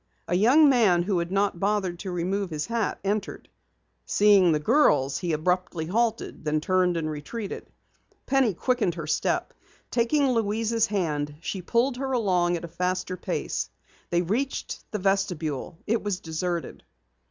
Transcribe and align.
A 0.27 0.33
young 0.33 0.67
man 0.67 1.03
who 1.03 1.19
had 1.19 1.31
not 1.31 1.59
bothered 1.59 1.99
to 1.99 2.09
remove 2.11 2.49
his 2.49 2.65
hat, 2.65 2.99
entered. 3.03 3.47
Seeing 4.03 4.51
the 4.51 4.59
girls, 4.59 5.19
he 5.19 5.31
abruptly 5.31 5.85
halted, 5.85 6.43
then 6.43 6.59
turned 6.59 6.97
and 6.97 7.07
retreated. 7.07 7.67
Penny 8.25 8.55
quickened 8.55 8.95
her 8.95 9.05
step. 9.05 9.53
Taking 9.91 10.31
Louise's 10.31 10.87
hand 10.87 11.35
she 11.39 11.61
pulled 11.61 11.97
her 11.97 12.13
along 12.13 12.57
at 12.57 12.65
a 12.65 12.67
faster 12.67 13.15
pace. 13.15 13.69
They 14.09 14.23
reached 14.23 14.83
the 14.89 14.97
vestibule. 14.97 15.77
It 15.85 16.01
was 16.01 16.19
deserted. 16.19 16.83